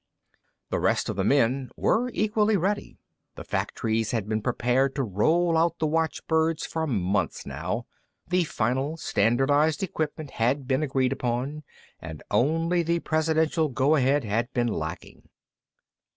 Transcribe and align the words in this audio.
The 0.71 0.79
rest 0.79 1.09
of 1.09 1.15
the 1.15 1.23
men 1.23 1.69
were 1.77 2.09
equally 2.15 2.57
ready. 2.57 2.97
The 3.35 3.43
factories 3.43 4.09
had 4.09 4.27
been 4.27 4.41
prepared 4.41 4.95
to 4.95 5.03
roll 5.03 5.55
out 5.55 5.77
the 5.77 5.85
watchbirds 5.85 6.65
for 6.65 6.87
months 6.87 7.45
now. 7.45 7.85
The 8.27 8.43
final 8.45 8.97
standardized 8.97 9.83
equipment 9.83 10.31
had 10.31 10.67
been 10.67 10.81
agreed 10.81 11.13
upon, 11.13 11.61
and 12.01 12.23
only 12.31 12.81
the 12.81 12.97
Presidential 13.01 13.69
go 13.69 13.93
ahead 13.93 14.23
had 14.23 14.51
been 14.53 14.69
lacking. 14.69 15.29